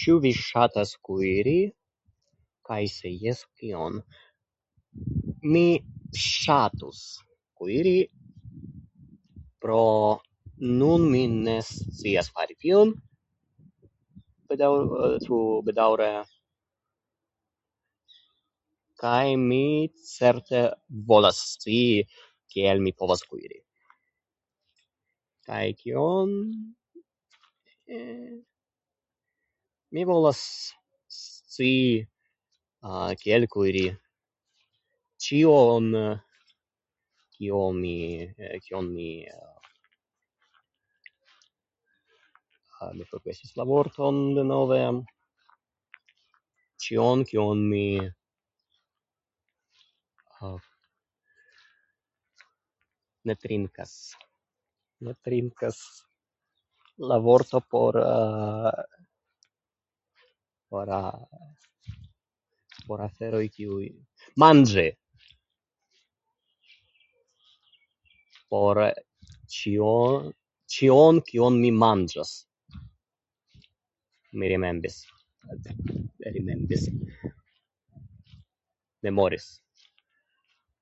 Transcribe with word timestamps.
Ĉu 0.00 0.16
vi 0.24 0.32
ŝatas 0.42 0.92
kuiri 1.08 1.56
kaj 2.68 2.82
se 2.96 3.10
jes, 3.24 3.40
kion? 3.60 3.98
Mi 5.54 5.64
ŝatus 6.26 7.00
kuiri 7.60 7.96
pro 9.64 9.82
nun 10.80 11.06
mi 11.14 11.24
ne 11.36 11.56
scias 11.70 12.28
fari 12.36 12.56
tion, 12.64 12.92
bedaŭ, 14.52 14.72
tfu, 15.24 15.40
bedaŭre. 15.68 16.10
Kaj 19.04 19.32
mi 19.46 19.64
certe 20.10 20.62
volas 21.12 21.40
scii, 21.52 22.02
kiel 22.54 22.80
mi 22.86 22.92
povas 23.02 23.24
kuiri. 23.30 23.58
Kaj 25.46 25.64
kion? 25.82 26.34
Me... 27.88 28.02
Mi 29.96 30.04
volas 30.10 30.38
scii 31.16 31.90
kiel 33.20 33.46
kuiri 33.52 33.84
ĉion, 35.24 35.90
kio 37.36 37.60
mi 37.76 37.96
kion 38.66 38.88
mi 38.94 39.10
mi 42.96 43.04
forgesis 43.12 43.54
la 43.60 43.64
vorton 43.68 44.16
denove. 44.38 44.80
Ĉion, 46.86 47.22
kion 47.30 47.62
mi... 47.70 47.84
A, 50.44 50.50
ne 53.30 53.36
trinkas, 53.46 53.94
ne 55.08 55.14
trinkas, 55.24 55.78
la 57.12 57.16
vorto 57.30 57.62
por, 57.74 57.96
a-a-a, 58.04 58.86
por 60.68 60.92
a- 61.00 61.50
por 62.86 63.06
aferoj, 63.08 63.44
kiuj... 63.58 63.82
Manĝi! 64.44 64.88
Por 68.52 68.84
ĉio 69.60 69.94
ĉion, 70.74 71.24
kion 71.30 71.62
mi 71.64 71.70
manĝas. 71.84 72.40
Mi 74.42 74.48
remembis, 74.50 74.94
mi 75.48 76.30
remembis. 76.36 76.88
Memoris! 79.06 79.44